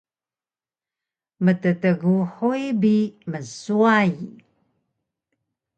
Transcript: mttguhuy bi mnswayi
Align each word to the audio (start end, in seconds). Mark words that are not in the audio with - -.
mttguhuy 1.45 2.63
bi 2.81 2.95
mnswayi 3.31 4.27